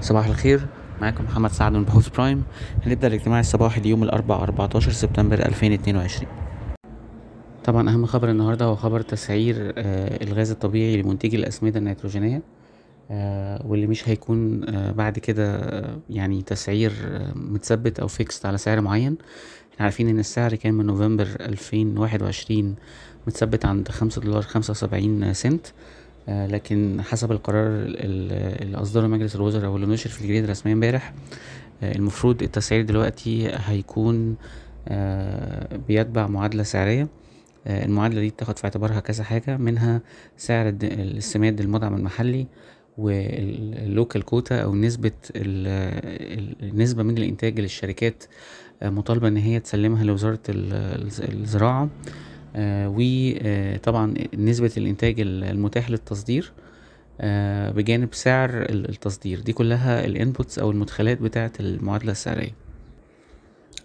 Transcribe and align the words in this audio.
صباح 0.00 0.26
الخير. 0.26 0.66
معاكم 1.00 1.24
محمد 1.24 1.50
سعد 1.50 1.72
من 1.72 1.84
بحوث 1.84 2.08
برايم. 2.08 2.42
هنبدأ 2.86 3.06
الاجتماع 3.06 3.40
الصباحي 3.40 3.80
ليوم 3.80 4.02
الأربعاء 4.02 4.42
14 4.42 4.92
سبتمبر 4.92 5.38
2022 5.38 6.28
طبعا 7.64 7.90
أهم 7.90 8.06
خبر 8.06 8.30
النهاردة 8.30 8.64
هو 8.64 8.76
خبر 8.76 9.00
تسعير 9.00 9.72
آه، 9.78 10.24
الغاز 10.24 10.50
الطبيعي 10.50 11.02
لمنتجي 11.02 11.36
الأسمدة 11.36 11.78
النيتروجينية 11.78 12.42
آه، 13.10 13.66
واللي 13.66 13.86
مش 13.86 14.08
هيكون 14.08 14.68
آه، 14.68 14.92
بعد 14.92 15.18
كده 15.18 15.60
يعني 16.10 16.42
تسعير 16.42 16.92
متثبت 17.34 18.00
أو 18.00 18.08
fixed 18.08 18.46
على 18.46 18.58
سعر 18.58 18.80
معين. 18.80 19.16
إحنا 19.74 19.84
عارفين 19.84 20.08
إن 20.08 20.18
السعر 20.18 20.54
كان 20.54 20.74
من 20.74 20.86
نوفمبر 20.86 21.26
2021 21.40 22.74
متثبت 23.26 23.64
عند 23.64 23.88
خمسة 23.88 24.20
دولار 24.20 24.42
خمسة 24.42 24.70
وسبعين 24.70 25.34
سنت. 25.34 25.66
لكن 26.28 27.02
حسب 27.02 27.32
القرار 27.32 27.66
ال- 27.66 27.96
ال- 27.96 28.62
اللي 28.62 28.76
أصدره 28.76 29.06
مجلس 29.06 29.36
الوزراء 29.36 29.70
واللي 29.70 29.86
نشر 29.86 30.10
في 30.10 30.20
الجريدة 30.22 30.44
الرسمية 30.44 30.72
امبارح 30.72 31.14
آه، 31.82 31.94
المفروض 31.96 32.42
التسعير 32.42 32.82
دلوقتي 32.82 33.48
هيكون 33.52 34.36
آه، 34.88 35.76
بيتبع 35.88 36.26
معادلة 36.26 36.62
سعرية. 36.62 37.08
آه، 37.66 37.84
المعادلة 37.84 38.20
دي 38.20 38.28
بتاخد 38.30 38.58
في 38.58 38.64
اعتبارها 38.64 39.00
كذا 39.00 39.24
حاجة 39.24 39.56
منها 39.56 40.00
سعر 40.36 40.74
السماد 40.82 41.60
المدعم 41.60 41.94
المحلي 41.94 42.46
وال 42.98 43.33
local 43.33 44.22
quota 44.22 44.62
أو 44.62 44.74
نسبة 44.74 45.10
ال- 45.36 46.38
ال- 46.38 46.68
النسبة 46.70 47.02
من 47.02 47.14
الشركات 47.64 48.24
آه، 48.82 48.90
مطالبة 48.90 49.28
إن 49.28 49.36
هي 49.36 49.60
تسلمها 49.60 50.04
لوزارة 50.04 50.40
ال- 50.48 51.02
الز- 51.06 51.20
الزراعة. 51.20 51.82
آه، 51.82 51.88
وطبعا 52.56 54.14
نسبة 54.34 54.72
الإنتاج 54.76 55.20
ال- 55.20 55.44
المتاح 55.44 55.90
للتصدير 55.90 56.52
آه، 57.20 57.70
بجانب 57.70 58.08
سعر 58.14 58.50
ال- 58.50 58.88
التصدير. 58.88 59.40
دي 59.40 59.52
كلها 59.52 60.04
ال 60.04 60.12
inputs 60.12 60.58
أو 60.58 60.70
المدخلات 60.70 61.20
بتاعة 61.22 61.52
المعادلة 61.60 62.12
السعرية. 62.12 62.50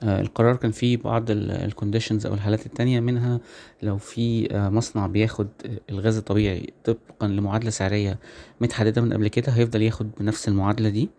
آه، 0.03 0.22
القرار 0.22 0.56
كان 0.56 0.72
فيه 0.72 0.97
بعض 0.97 1.25
ال 1.30 1.38
conditions 1.38 2.25
أو 2.25 2.34
الحالات 2.34 2.66
التانية 2.66 3.00
منها 3.00 3.39
لو 3.84 3.97
في 3.97 4.47
آه، 4.56 4.69
مصنع 4.69 5.08
بياخد 5.08 5.47
الغاز 5.89 6.17
الطبيعي 6.17 6.73
طبقا 6.84 7.28
لمعادلة 7.28 7.69
سعرية 7.69 8.19
متحددة 8.61 9.02
من 9.02 9.14
قبل 9.14 9.28
كده 9.28 9.52
هيفضل 9.52 9.81
ياخد 9.81 10.11
بنفس 10.19 10.47
المعادلة 10.47 10.89
دي. 10.89 11.09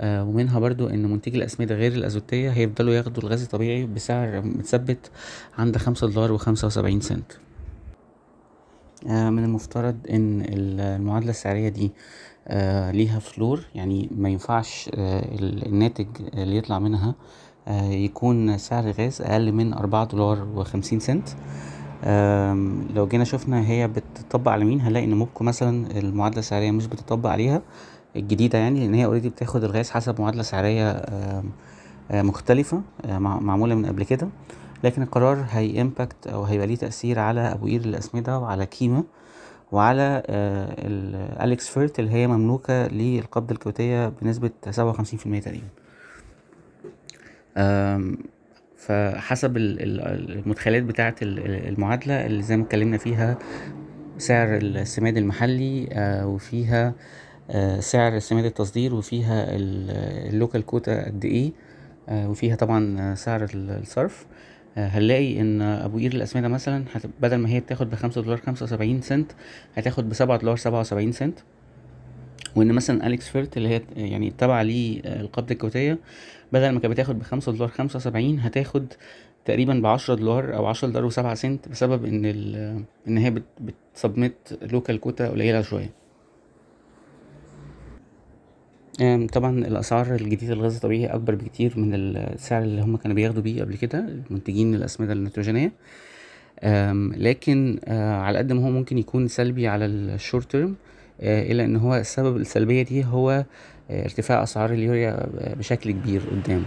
آه، 0.00 0.24
ومنها 0.24 0.58
برضو 0.58 0.86
إن 0.88 1.06
منتجي 1.10 1.36
الأسمدة 1.38 1.74
غير 1.74 1.92
الأزوتية 1.92 2.50
هيفضلوا 2.50 2.94
ياخدوا 2.94 3.22
الغاز 3.22 3.42
الطبيعي 3.42 3.86
بسعر 3.86 4.40
متثبت 4.42 5.10
عند 5.58 5.76
خمسة 5.76 6.08
دولار 6.10 6.32
وخمسة 6.32 6.66
وسبعين 6.66 7.00
سنت. 7.00 7.32
آه، 9.08 9.30
من 9.30 9.44
المفترض 9.44 9.96
إن 10.10 10.40
ال- 10.40 10.80
المعادلة 10.80 11.30
السعرية 11.30 11.68
دي 11.68 11.92
آه، 12.48 12.90
ليها 12.90 13.18
floor 13.18 13.60
يعني 13.74 14.08
ما 14.16 14.28
ينفعش 14.28 14.90
ال- 14.94 15.66
الناتج 15.66 16.06
اللي 16.34 16.56
يطلع 16.56 16.78
منها 16.78 17.14
يكون 17.90 18.58
سعر 18.58 18.84
الغاز 18.84 19.22
أقل 19.22 19.52
من 19.52 19.72
أربعة 19.74 20.04
دولار 20.06 20.48
وخمسين 20.54 21.00
سنت. 21.00 21.28
لو 22.94 23.06
جينا 23.06 23.24
شفنا 23.24 23.68
هي 23.68 23.88
بتطبق 23.88 24.52
على 24.52 24.64
مين 24.64 24.80
هنلاقي 24.80 25.04
إن 25.04 25.14
موبكو 25.14 25.44
مثلا 25.44 25.98
المعادلة 25.98 26.38
السعرية 26.38 26.70
مش 26.70 26.86
بتطبق 26.86 27.30
عليها. 27.30 27.62
الجديدة 28.16 28.58
يعني 28.58 28.80
لأن 28.80 28.94
هي 28.94 29.04
already 29.04 29.28
بتاخد 29.28 29.64
الغاز 29.64 29.90
حسب 29.90 30.20
معادلة 30.20 30.42
سعرية 30.42 30.90
آم، 30.90 31.50
آه، 32.10 32.22
مختلفة 32.22 32.82
آه، 33.04 33.18
مع- 33.18 33.38
معمولة 33.40 33.74
من 33.74 33.86
قبل 33.86 34.04
كده. 34.04 34.28
لكن 34.84 35.02
القرار 35.02 35.44
هي 35.50 35.80
impact 35.80 36.26
أو 36.26 36.44
هيبقى 36.44 36.66
ليه 36.66 36.76
تأثير 36.76 37.18
على 37.18 37.40
أبو 37.40 37.66
قير 37.66 37.80
الأسمدة 37.80 38.38
وعلى 38.38 38.66
كيما 38.66 39.04
وعلى 39.72 40.22
آه، 40.26 40.74
ال- 40.78 41.42
اليكس 41.42 41.68
فيرت 41.68 41.98
اللي 41.98 42.10
هي 42.10 42.26
بنسبة 44.22 44.50
سبعة 44.70 44.90
وخمسين 44.90 45.18
في 45.18 45.26
المية 45.26 45.40
تقريبا. 45.40 45.64
آم، 47.56 48.18
فحسب 48.76 49.56
ال- 49.56 49.82
ال- 49.82 50.38
المدخلات 50.38 50.82
بتاعة 50.82 51.14
ال- 51.22 51.38
ال- 51.38 51.68
المعادلة 51.68 52.26
اللي 52.26 52.42
زي 52.42 52.56
ما 52.56 52.62
اتكلمنا 52.62 52.96
فيها 52.98 53.38
سعر 54.18 54.56
السماد 54.56 55.16
المحلي 55.16 55.88
وفيها 56.26 56.94
سعر 57.80 58.18
سماد 58.18 58.44
التصدير 58.44 58.94
وفيها 58.94 59.46
ال 59.50 59.69
local 59.69 60.66
quota 60.66 61.04
قد 61.04 61.24
إيه 61.24 61.52
آه، 62.08 62.28
وفيها 62.30 62.56
طبعا 62.56 62.96
آه، 63.00 63.14
سعر 63.14 63.42
ال- 63.54 63.70
الصرف. 63.70 64.26
آه، 64.78 64.86
هنلاقي 64.88 65.40
إن 65.40 65.62
أبو 65.62 65.98
قير 65.98 66.12
الأسمدة 66.12 66.48
مثلا 66.48 66.84
بدل 67.20 67.36
ما 67.36 67.48
هي 67.48 67.60
بتاخد 67.60 67.90
بخمسة 67.90 68.22
دولار 68.22 68.38
خمسة 68.38 68.64
وسبعين 68.64 69.00
سنت 69.00 69.32
هتاخد 69.74 70.08
بسبعة 70.08 70.38
دولار 70.38 70.56
سبعة 70.56 70.80
وسبعين 70.80 71.12
سنت. 71.12 71.38
وإن 72.56 72.72
مثلا 72.72 73.06
أليكس 73.06 73.28
فيرت 73.28 73.56
اللي 73.56 73.68
هي 73.68 73.82
يعني 73.96 74.30
تبع 74.30 74.62
للقابضة 74.62 75.52
الكويتية 75.52 75.98
بدل 76.52 76.70
ما 76.70 76.80
كانت 76.80 76.92
بتاخد 76.92 77.18
بخمسة 77.18 77.52
دولار 77.52 77.68
خمسة 77.68 77.96
وسبعين 77.96 78.40
هتاخد 78.40 78.86
تقريبا 79.44 79.80
بعشرة 79.80 80.14
دولار 80.14 80.56
أو 80.56 80.66
عشرة 80.66 80.88
دولار 80.88 81.04
وسبعة 81.04 81.34
سنت 81.34 81.68
بسبب 81.68 82.04
إن 82.04 82.24
إن 83.08 83.18
هي 83.18 83.30
بت 83.30 83.42
بتسبميت 83.60 84.58
local 84.62 85.00
quota 85.00 85.28
قليلة 85.28 85.62
شوية. 85.62 85.84
أم، 85.84 86.03
طبعا 89.32 89.58
الأسعار 89.58 90.14
الجديده 90.14 90.54
للغاز 90.54 90.74
الطبيعي 90.74 91.06
أكبر 91.06 91.34
بكتير 91.34 91.78
من 91.78 91.94
السعر 91.94 92.62
اللي 92.62 92.82
هم 92.82 92.96
كانوا 92.96 93.14
بياخدوا 93.16 93.42
بيه 93.42 93.62
قبل 93.62 93.76
كده 93.76 93.98
المنتجين 93.98 94.74
الأسمدة 94.74 95.12
النيتروجينية. 95.12 95.72
لكن 97.16 97.78
آه، 97.84 98.14
على 98.20 98.38
قد 98.38 98.52
ما 98.52 98.66
هو 98.66 98.70
ممكن 98.70 98.98
يكون 98.98 99.28
سلبي 99.28 99.68
على 99.68 99.84
ال 99.86 99.97
short 99.97 100.50
term 100.50 100.74
إلا 101.22 101.64
إن 101.64 101.76
هو 101.76 101.96
السبب 101.96 102.36
السلبية 102.36 102.82
دي 102.82 103.04
هو 103.04 103.44
آه، 103.90 104.04
ارتفاع 104.04 104.42
أسعار 104.42 104.72
اليوريا 104.72 105.26
بشكل 105.58 105.90
كبير 105.90 106.20
قدام. 106.30 106.62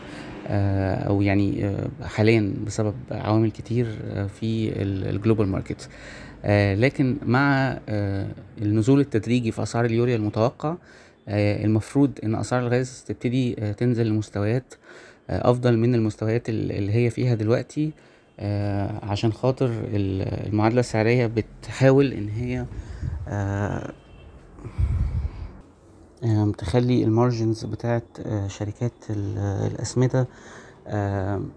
آه، 0.47 0.95
أو 0.95 1.21
يعني 1.21 1.66
آه، 1.66 1.87
حاليا 2.03 2.53
بسبب 2.66 2.93
عوامل 3.11 3.51
كتير 3.51 3.87
آه، 4.11 4.27
في 4.27 4.71
ال 4.81 4.91
global 4.91 5.47
market. 5.47 5.89
لكن 6.75 7.17
مع 7.25 7.77
آه، 7.89 8.27
النزول 8.61 8.99
التدريجي 8.99 9.51
في 9.51 9.63
أسعار 9.63 9.85
اليوريا 9.85 10.16
المتوقع 10.16 10.69
آه، 10.69 10.77
المفروض 11.27 12.11
إن 12.23 12.35
أسعار 12.35 12.61
الغاز 12.67 13.03
تبتدي 13.07 13.55
آه، 13.59 13.71
تنزل 13.71 14.05
لمستويات 14.07 14.73
آه، 15.29 15.51
أفضل 15.51 15.77
من 15.77 15.95
المستويات 15.95 16.49
ال- 16.49 16.71
اللي 16.71 16.91
هي 16.95 17.09
فيها 17.09 17.35
دلوقتي 17.35 17.91
آه، 18.39 19.05
عشان 19.05 19.33
خاطر 19.33 19.66
ال- 19.66 20.47
المعادلة 20.47 20.79
السعرية 20.79 21.27
بتحاول 21.27 22.13
إن 22.13 22.29
هي 22.29 22.66
آه، 23.27 23.91
تخلي 26.57 27.03
المارجنز 27.03 27.66
بتاعت 27.66 28.03
آه، 28.25 28.47
شركات 28.47 28.91
ال- 29.09 29.37
الأسمدة 29.71 30.19
آه، 30.19 30.27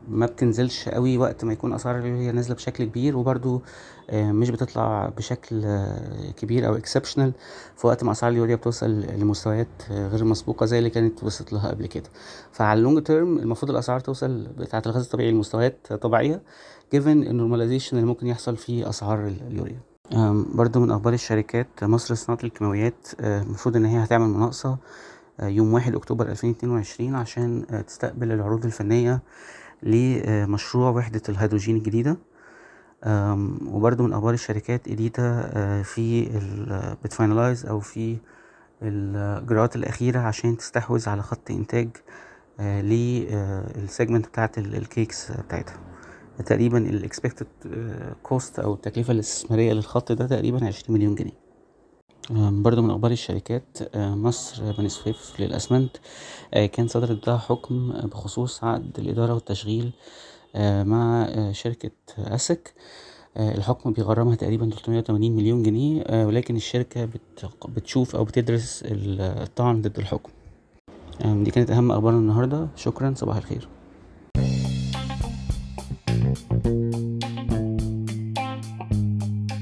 ما 0.09 0.27
بتنزلش 0.27 0.89
قوي 0.89 1.19
وقت 1.19 1.45
ما 1.45 1.53
يكون 1.53 1.73
أسعار 1.73 1.99
اليوريا 1.99 2.33
نازلة 2.33 2.55
بشكل 2.55 2.85
كبير 2.85 3.17
وبرضو 3.17 3.63
آه، 4.11 4.33
مش 4.33 4.51
بتطلع 4.51 5.09
بشكل 5.17 5.63
آه، 5.65 6.31
كبير 6.31 6.67
أو 6.67 6.77
exceptional 6.77 7.33
في 7.77 7.87
وقت 7.87 8.05
ما 8.05 8.13
أسعار 8.13 8.33
اليوريا 8.33 8.57
بتوصل 8.57 9.01
لمستويات 9.01 9.69
آه، 9.91 10.09
غير 10.09 10.25
مسبوقة 10.25 10.67
زي 10.67 10.79
اللي 10.79 10.91
كانت 10.91 11.25
وصلت 11.25 11.53
لها 11.53 11.69
قبل 11.71 11.87
كده. 11.87 12.11
فعلى 12.53 12.79
ال 12.79 12.84
long 12.84 13.03
term 13.03 13.39
المفروض 13.39 13.71
الأسعار 13.71 14.01
توصل 14.01 14.47
بتاعت 14.59 14.87
الغاز 14.87 15.05
الطبيعي 15.05 15.31
لمستويات 15.31 15.93
طبيعية 15.93 16.43
given 16.97 17.07
ال 17.07 17.13
normalization 17.13 17.97
اللي 17.97 18.07
ممكن 18.09 18.27
يحصل 18.27 18.57
في 18.57 18.89
أسعار 18.89 19.27
ال- 19.27 19.43
اليوريا 19.51 19.81
برضو 20.55 20.81
من 20.81 20.91
أخبار 20.91 21.13
الشركات 21.13 21.67
مصر 21.85 22.15
لصناعة 22.15 22.39
الكيماويات 22.45 23.09
آه، 23.21 23.43
المفروض 23.43 23.77
إن 23.77 23.85
هي 23.85 24.05
هتعمل 24.05 24.27
مناقصة 24.29 24.69
آه، 24.71 24.79
يوم 25.43 25.73
واحد 25.73 25.95
اتنين 26.51 26.73
وعشرين 26.73 27.15
عشان 27.15 27.67
آه، 27.71 27.81
تستقبل 27.81 28.33
العروض 28.33 28.65
الفنية 28.65 29.23
لمشروع 29.83 30.91
وحدة 30.91 31.23
الهيدروجين 31.29 31.77
الجديدة. 31.77 32.17
أم، 33.05 33.59
وبرضو 33.69 34.03
من 34.03 34.13
أخبار 34.13 34.35
الشركات 34.35 34.89
إديتا 34.89 35.51
آه، 35.55 35.83
في 35.83 36.25
بت 37.05 37.17
finalize 37.17 37.67
أو 37.67 37.81
في 37.81 38.17
الإجراءات 38.83 39.77
الأخيرة 39.77 40.19
عشان 40.19 40.57
تستحوذ 40.57 41.09
على 41.09 41.23
خط 41.23 41.51
إنتاج 41.51 41.89
لل 42.61 42.98
segment 42.98 44.27
بتاعت 44.27 44.59
ال- 44.59 44.75
ال 44.77 44.86
cakes 44.86 45.33
بتاعتها. 45.33 45.77
تقريبا 46.47 46.79
ال 46.79 46.87
expected 46.87 47.47
cost 48.23 48.59
أو 48.59 48.75
التكلفة 48.75 49.13
الاستثمارية 49.13 49.73
للخط 49.73 50.13
ده 50.13 50.27
تقريبا 50.27 50.67
عشرين 50.67 50.97
مليون 50.97 51.15
جنيه. 51.15 51.50
برضو 52.35 52.83
من 52.83 52.91
أخبار 52.91 53.11
الشركات 53.11 53.79
آه، 53.95 54.15
مصر 54.15 54.73
بني 54.73 54.89
سويف 54.89 55.41
للأسمنت 55.41 55.97
آه، 56.55 56.67
كان 56.67 56.89
صدر 56.89 57.15
ضدها 57.15 57.37
حكم 57.39 57.93
بخصوص 57.93 58.65
عقد 58.65 58.99
الإدارة 58.99 59.35
والتشغيل 59.35 59.91
آه، 60.55 60.83
مع 60.83 61.25
أسك. 62.19 62.75
آه، 63.37 63.55
الحكم 63.55 63.93
بيغرمها 63.93 64.35
تقريبا 64.35 64.71
380 64.71 65.37
مليون 65.37 65.63
جنيه 65.63 66.05
ولكن 66.27 66.57
الشركة 66.57 67.05
بت- 67.05 67.51
بتشوف 67.69 68.17
أو 68.17 68.25
بتدرس 68.25 68.83
الطعن 68.87 69.83
ضد 69.83 69.99
الحكم. 69.99 70.31
دي 71.25 71.51
كانت 71.51 71.71
أهم 71.71 71.93
اخبارنا 71.93 72.19
النهارده. 72.19 72.69
شكرا 72.77 73.15
صباح 73.17 73.37
الخير. 73.37 73.69